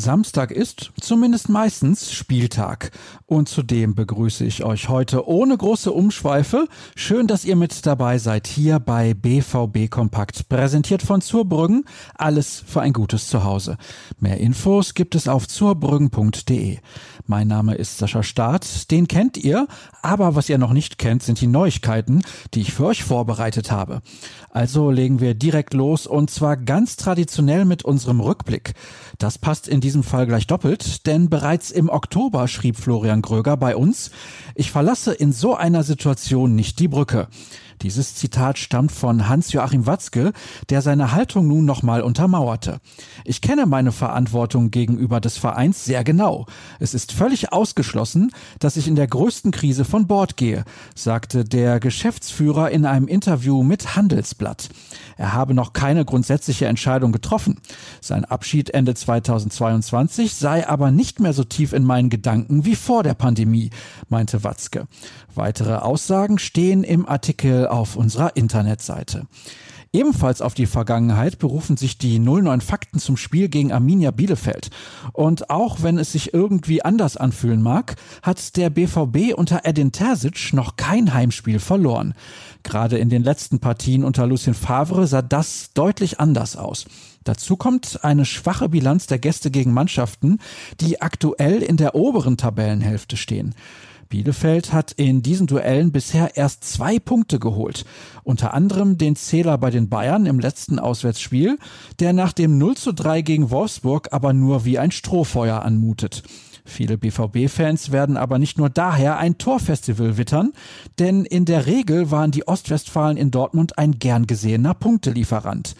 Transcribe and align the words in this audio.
Samstag 0.00 0.50
ist, 0.50 0.90
zumindest 1.00 1.48
meistens, 1.48 2.10
Spieltag. 2.12 2.90
Und 3.26 3.48
zudem 3.48 3.94
begrüße 3.94 4.44
ich 4.44 4.64
euch 4.64 4.88
heute 4.88 5.28
ohne 5.28 5.56
große 5.56 5.92
Umschweife. 5.92 6.66
Schön, 6.96 7.26
dass 7.26 7.44
ihr 7.44 7.54
mit 7.54 7.86
dabei 7.86 8.18
seid 8.18 8.48
hier 8.48 8.80
bei 8.80 9.14
BVB 9.14 9.88
Kompakt, 9.90 10.48
präsentiert 10.48 11.02
von 11.02 11.20
Zurbrüggen. 11.20 11.84
Alles 12.16 12.64
für 12.66 12.80
ein 12.80 12.92
gutes 12.92 13.28
Zuhause. 13.28 13.76
Mehr 14.18 14.38
Infos 14.38 14.94
gibt 14.94 15.14
es 15.14 15.28
auf 15.28 15.46
zurbrüggen.de. 15.46 16.78
Mein 17.26 17.46
Name 17.46 17.76
ist 17.76 17.98
Sascha 17.98 18.24
Staat, 18.24 18.90
den 18.90 19.06
kennt 19.06 19.36
ihr, 19.36 19.68
aber 20.02 20.34
was 20.34 20.48
ihr 20.48 20.58
noch 20.58 20.72
nicht 20.72 20.98
kennt, 20.98 21.22
sind 21.22 21.40
die 21.40 21.46
Neuigkeiten, 21.46 22.22
die 22.54 22.62
ich 22.62 22.72
für 22.72 22.86
euch 22.86 23.04
vorbereitet 23.04 23.70
habe. 23.70 24.02
Also 24.50 24.90
legen 24.90 25.20
wir 25.20 25.34
direkt 25.34 25.74
los 25.74 26.08
und 26.08 26.30
zwar 26.30 26.56
ganz 26.56 26.96
traditionell 26.96 27.64
mit 27.64 27.84
unserem 27.84 28.18
Rückblick. 28.18 28.74
Das 29.18 29.38
passt 29.38 29.68
in 29.68 29.80
diesem 29.90 30.04
Fall 30.04 30.26
gleich 30.26 30.46
doppelt, 30.46 31.04
denn 31.08 31.28
bereits 31.28 31.72
im 31.72 31.88
Oktober 31.88 32.46
schrieb 32.46 32.76
Florian 32.76 33.22
Gröger 33.22 33.56
bei 33.56 33.74
uns, 33.74 34.12
ich 34.54 34.70
verlasse 34.70 35.12
in 35.12 35.32
so 35.32 35.56
einer 35.56 35.82
Situation 35.82 36.54
nicht 36.54 36.78
die 36.78 36.86
Brücke. 36.86 37.26
Dieses 37.82 38.14
Zitat 38.14 38.58
stammt 38.58 38.92
von 38.92 39.28
Hans-Joachim 39.28 39.86
Watzke, 39.86 40.32
der 40.68 40.82
seine 40.82 41.12
Haltung 41.12 41.48
nun 41.48 41.64
nochmal 41.64 42.02
untermauerte. 42.02 42.80
Ich 43.24 43.40
kenne 43.40 43.64
meine 43.64 43.90
Verantwortung 43.90 44.70
gegenüber 44.70 45.18
des 45.18 45.38
Vereins 45.38 45.86
sehr 45.86 46.04
genau. 46.04 46.44
Es 46.78 46.92
ist 46.92 47.12
völlig 47.12 47.52
ausgeschlossen, 47.52 48.32
dass 48.58 48.76
ich 48.76 48.86
in 48.86 48.96
der 48.96 49.06
größten 49.06 49.50
Krise 49.50 49.86
von 49.86 50.06
Bord 50.06 50.36
gehe, 50.36 50.64
sagte 50.94 51.44
der 51.44 51.80
Geschäftsführer 51.80 52.70
in 52.70 52.84
einem 52.84 53.08
Interview 53.08 53.62
mit 53.62 53.96
Handelsblatt. 53.96 54.68
Er 55.16 55.32
habe 55.32 55.54
noch 55.54 55.72
keine 55.72 56.04
grundsätzliche 56.04 56.66
Entscheidung 56.66 57.12
getroffen. 57.12 57.60
Sein 58.02 58.26
Abschied 58.26 58.70
Ende 58.70 58.94
2022 58.94 60.34
sei 60.34 60.68
aber 60.68 60.90
nicht 60.90 61.20
mehr 61.20 61.32
so 61.32 61.44
tief 61.44 61.72
in 61.72 61.84
meinen 61.84 62.10
Gedanken 62.10 62.64
wie 62.66 62.76
vor 62.76 63.02
der 63.02 63.14
Pandemie, 63.14 63.70
meinte 64.08 64.44
Watzke. 64.44 64.86
Weitere 65.34 65.76
Aussagen 65.76 66.38
stehen 66.38 66.82
im 66.82 67.08
Artikel 67.08 67.66
auf 67.70 67.96
unserer 67.96 68.36
Internetseite. 68.36 69.26
Ebenfalls 69.92 70.40
auf 70.40 70.54
die 70.54 70.66
Vergangenheit 70.66 71.40
berufen 71.40 71.76
sich 71.76 71.98
die 71.98 72.20
09 72.20 72.60
Fakten 72.60 73.00
zum 73.00 73.16
Spiel 73.16 73.48
gegen 73.48 73.72
Arminia 73.72 74.12
Bielefeld. 74.12 74.70
Und 75.12 75.50
auch 75.50 75.82
wenn 75.82 75.98
es 75.98 76.12
sich 76.12 76.32
irgendwie 76.32 76.84
anders 76.84 77.16
anfühlen 77.16 77.60
mag, 77.60 77.96
hat 78.22 78.56
der 78.56 78.70
BVB 78.70 79.34
unter 79.34 79.62
Edin 79.64 79.90
Terzic 79.90 80.52
noch 80.52 80.76
kein 80.76 81.12
Heimspiel 81.12 81.58
verloren. 81.58 82.14
Gerade 82.62 82.98
in 82.98 83.08
den 83.08 83.24
letzten 83.24 83.58
Partien 83.58 84.04
unter 84.04 84.28
Lucien 84.28 84.54
Favre 84.54 85.08
sah 85.08 85.22
das 85.22 85.72
deutlich 85.74 86.20
anders 86.20 86.56
aus. 86.56 86.86
Dazu 87.24 87.56
kommt 87.56 88.04
eine 88.04 88.24
schwache 88.24 88.68
Bilanz 88.68 89.08
der 89.08 89.18
Gäste 89.18 89.50
gegen 89.50 89.72
Mannschaften, 89.72 90.38
die 90.80 91.02
aktuell 91.02 91.62
in 91.62 91.76
der 91.76 91.96
oberen 91.96 92.36
Tabellenhälfte 92.36 93.16
stehen. 93.16 93.56
Bielefeld 94.10 94.72
hat 94.72 94.92
in 94.92 95.22
diesen 95.22 95.46
Duellen 95.46 95.92
bisher 95.92 96.36
erst 96.36 96.64
zwei 96.64 96.98
Punkte 96.98 97.38
geholt. 97.38 97.86
Unter 98.24 98.52
anderem 98.52 98.98
den 98.98 99.16
Zähler 99.16 99.56
bei 99.56 99.70
den 99.70 99.88
Bayern 99.88 100.26
im 100.26 100.40
letzten 100.40 100.78
Auswärtsspiel, 100.78 101.58
der 102.00 102.12
nach 102.12 102.32
dem 102.32 102.58
0 102.58 102.76
zu 102.76 102.92
3 102.92 103.22
gegen 103.22 103.50
Wolfsburg 103.50 104.08
aber 104.10 104.32
nur 104.32 104.64
wie 104.64 104.78
ein 104.78 104.90
Strohfeuer 104.90 105.62
anmutet. 105.62 106.24
Viele 106.64 106.98
BVB-Fans 106.98 107.92
werden 107.92 108.16
aber 108.16 108.38
nicht 108.38 108.58
nur 108.58 108.68
daher 108.68 109.16
ein 109.18 109.38
Torfestival 109.38 110.18
wittern, 110.18 110.52
denn 110.98 111.24
in 111.24 111.44
der 111.44 111.66
Regel 111.66 112.10
waren 112.10 112.32
die 112.32 112.46
Ostwestfalen 112.46 113.16
in 113.16 113.30
Dortmund 113.30 113.78
ein 113.78 113.98
gern 113.98 114.26
gesehener 114.26 114.74
Punktelieferant. 114.74 115.76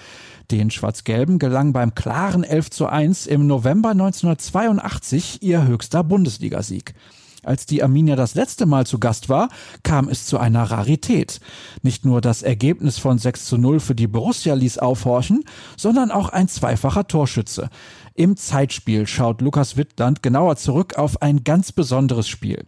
Den 0.53 0.71
Schwarz-Gelben 0.71 1.39
gelang 1.39 1.73
beim 1.73 1.95
klaren 1.95 2.45
11 2.45 2.71
zu 2.71 2.87
1 2.87 3.27
im 3.27 3.47
November 3.47 3.91
1982 3.91 5.43
ihr 5.43 5.67
höchster 5.67 6.03
Bundesligasieg. 6.03 6.95
Als 7.43 7.67
die 7.67 7.83
Arminia 7.83 8.17
das 8.17 8.35
letzte 8.35 8.67
Mal 8.67 8.87
zu 8.87 8.99
Gast 8.99 9.29
war, 9.29 9.49
kam 9.83 10.09
es 10.09 10.27
zu 10.27 10.39
einer 10.39 10.65
Rarität. 10.65 11.41
Nicht 11.83 12.05
nur 12.05 12.21
das 12.21 12.43
Ergebnis 12.43 12.99
von 12.99 13.19
6 13.19 13.47
zu 13.47 13.57
0 13.57 13.81
für 13.81 13.95
die 13.95 14.07
Borussia 14.07 14.55
ließ 14.55 14.79
aufhorchen, 14.79 15.45
sondern 15.77 16.11
auch 16.11 16.29
ein 16.29 16.49
zweifacher 16.49 17.07
Torschütze. 17.07 17.71
Im 18.15 18.37
Zeitspiel 18.37 19.07
schaut 19.07 19.41
Lukas 19.41 19.77
Wittland 19.77 20.23
genauer 20.23 20.57
zurück 20.57 20.97
auf 20.97 21.23
ein 21.23 21.45
ganz 21.45 21.73
besonderes 21.73 22.29
Spiel. 22.29 22.67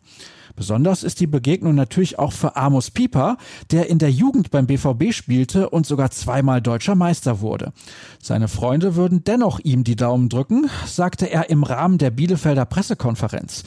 Besonders 0.56 1.02
ist 1.02 1.20
die 1.20 1.26
Begegnung 1.26 1.74
natürlich 1.74 2.18
auch 2.18 2.32
für 2.32 2.56
Amos 2.56 2.90
Pieper, 2.90 3.36
der 3.70 3.88
in 3.88 3.98
der 3.98 4.10
Jugend 4.10 4.50
beim 4.50 4.66
BVB 4.66 5.12
spielte 5.12 5.70
und 5.70 5.86
sogar 5.86 6.10
zweimal 6.10 6.60
deutscher 6.60 6.94
Meister 6.94 7.40
wurde. 7.40 7.72
Seine 8.20 8.48
Freunde 8.48 8.96
würden 8.96 9.24
dennoch 9.24 9.60
ihm 9.60 9.84
die 9.84 9.96
Daumen 9.96 10.28
drücken, 10.28 10.68
sagte 10.86 11.30
er 11.30 11.50
im 11.50 11.62
Rahmen 11.62 11.98
der 11.98 12.10
Bielefelder 12.10 12.66
Pressekonferenz. 12.66 13.64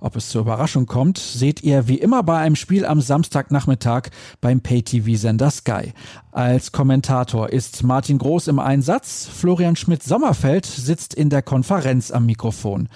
Ob 0.00 0.14
es 0.14 0.28
zur 0.28 0.42
Überraschung 0.42 0.86
kommt, 0.86 1.18
seht 1.18 1.62
ihr 1.64 1.88
wie 1.88 1.98
immer 1.98 2.22
bei 2.22 2.38
einem 2.38 2.54
Spiel 2.54 2.86
am 2.86 3.00
Samstagnachmittag 3.00 4.10
beim 4.40 4.60
Pay-TV-Sender 4.60 5.50
Sky. 5.50 5.92
Als 6.30 6.70
Kommentator 6.70 7.50
ist 7.50 7.82
Martin 7.82 8.18
Groß 8.18 8.46
im 8.46 8.60
Einsatz, 8.60 9.26
Florian 9.26 9.74
Schmidt-Sommerfeld 9.74 10.66
sitzt 10.66 11.14
in 11.14 11.30
der 11.30 11.42
Konferenz 11.42 12.12
am 12.12 12.26
Mikrofon. 12.26 12.88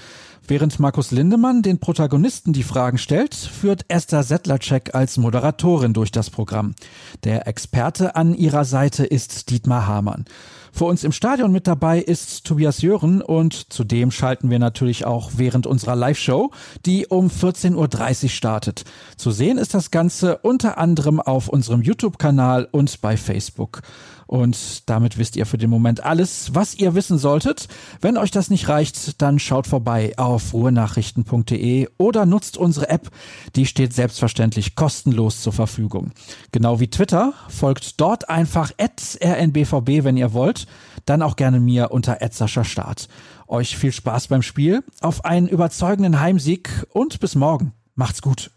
Während 0.48 0.80
Markus 0.80 1.12
Lindemann 1.12 1.62
den 1.62 1.78
Protagonisten 1.78 2.52
die 2.52 2.64
Fragen 2.64 2.98
stellt, 2.98 3.34
führt 3.34 3.84
Esther 3.86 4.24
Settlercheck 4.24 4.92
als 4.92 5.16
Moderatorin 5.16 5.94
durch 5.94 6.10
das 6.10 6.30
Programm. 6.30 6.74
Der 7.22 7.46
Experte 7.46 8.16
an 8.16 8.34
ihrer 8.34 8.64
Seite 8.64 9.04
ist 9.04 9.50
Dietmar 9.50 9.86
Hamann. 9.86 10.24
Für 10.74 10.86
uns 10.86 11.04
im 11.04 11.12
Stadion 11.12 11.52
mit 11.52 11.66
dabei 11.66 12.00
ist 12.00 12.44
Tobias 12.44 12.80
Jören 12.80 13.20
und 13.20 13.72
zudem 13.72 14.10
schalten 14.10 14.48
wir 14.48 14.58
natürlich 14.58 15.04
auch 15.04 15.32
während 15.36 15.66
unserer 15.66 15.94
Live-Show, 15.94 16.50
die 16.86 17.06
um 17.06 17.28
14.30 17.28 18.24
Uhr 18.24 18.30
startet. 18.30 18.84
Zu 19.18 19.32
sehen 19.32 19.58
ist 19.58 19.74
das 19.74 19.90
Ganze 19.90 20.38
unter 20.38 20.78
anderem 20.78 21.20
auf 21.20 21.48
unserem 21.48 21.82
YouTube-Kanal 21.82 22.68
und 22.72 23.02
bei 23.02 23.18
Facebook. 23.18 23.82
Und 24.32 24.88
damit 24.88 25.18
wisst 25.18 25.36
ihr 25.36 25.44
für 25.44 25.58
den 25.58 25.68
Moment 25.68 26.04
alles, 26.04 26.54
was 26.54 26.74
ihr 26.74 26.94
wissen 26.94 27.18
solltet. 27.18 27.68
Wenn 28.00 28.16
euch 28.16 28.30
das 28.30 28.48
nicht 28.48 28.66
reicht, 28.66 29.20
dann 29.20 29.38
schaut 29.38 29.66
vorbei 29.66 30.14
auf 30.16 30.31
ruhenachrichten.de 30.52 31.88
oder 31.98 32.26
nutzt 32.26 32.56
unsere 32.56 32.88
App. 32.88 33.10
Die 33.56 33.66
steht 33.66 33.92
selbstverständlich 33.92 34.74
kostenlos 34.74 35.42
zur 35.42 35.52
Verfügung. 35.52 36.12
Genau 36.52 36.80
wie 36.80 36.88
Twitter. 36.88 37.34
Folgt 37.48 38.00
dort 38.00 38.28
einfach 38.28 38.72
rnbvb, 38.78 40.04
wenn 40.04 40.16
ihr 40.16 40.32
wollt. 40.32 40.66
Dann 41.04 41.22
auch 41.22 41.36
gerne 41.36 41.60
mir 41.60 41.90
unter 41.90 42.18
Start. 42.64 43.08
Euch 43.46 43.76
viel 43.76 43.92
Spaß 43.92 44.28
beim 44.28 44.42
Spiel, 44.42 44.82
auf 45.00 45.24
einen 45.24 45.48
überzeugenden 45.48 46.20
Heimsieg 46.20 46.86
und 46.90 47.20
bis 47.20 47.34
morgen. 47.34 47.72
Macht's 47.94 48.22
gut. 48.22 48.50